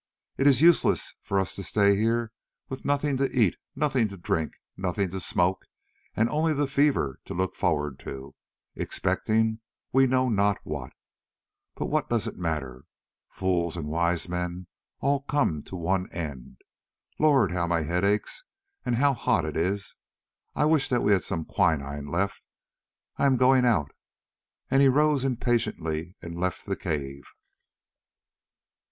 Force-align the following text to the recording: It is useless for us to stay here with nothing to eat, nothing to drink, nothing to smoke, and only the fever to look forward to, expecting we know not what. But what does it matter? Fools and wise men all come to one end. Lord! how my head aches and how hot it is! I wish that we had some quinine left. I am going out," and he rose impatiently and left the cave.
It 0.35 0.47
is 0.47 0.63
useless 0.63 1.13
for 1.21 1.39
us 1.39 1.53
to 1.53 1.61
stay 1.63 1.95
here 1.95 2.31
with 2.69 2.83
nothing 2.85 3.17
to 3.17 3.29
eat, 3.29 3.55
nothing 3.75 4.07
to 4.07 4.17
drink, 4.17 4.53
nothing 4.75 5.11
to 5.11 5.19
smoke, 5.19 5.67
and 6.15 6.27
only 6.27 6.55
the 6.55 6.65
fever 6.65 7.19
to 7.25 7.35
look 7.35 7.55
forward 7.55 7.99
to, 7.99 8.33
expecting 8.75 9.59
we 9.93 10.07
know 10.07 10.27
not 10.27 10.57
what. 10.63 10.93
But 11.75 11.85
what 11.85 12.09
does 12.09 12.25
it 12.25 12.35
matter? 12.35 12.85
Fools 13.29 13.77
and 13.77 13.89
wise 13.89 14.27
men 14.27 14.65
all 15.01 15.21
come 15.21 15.61
to 15.65 15.75
one 15.75 16.11
end. 16.11 16.57
Lord! 17.19 17.51
how 17.51 17.67
my 17.67 17.83
head 17.83 18.03
aches 18.03 18.43
and 18.83 18.95
how 18.95 19.13
hot 19.13 19.45
it 19.45 19.55
is! 19.55 19.97
I 20.55 20.65
wish 20.65 20.89
that 20.89 21.03
we 21.03 21.11
had 21.11 21.21
some 21.21 21.45
quinine 21.45 22.07
left. 22.07 22.41
I 23.17 23.27
am 23.27 23.37
going 23.37 23.65
out," 23.65 23.91
and 24.71 24.81
he 24.81 24.87
rose 24.87 25.23
impatiently 25.23 26.15
and 26.23 26.39
left 26.39 26.65
the 26.65 26.75
cave. 26.75 27.21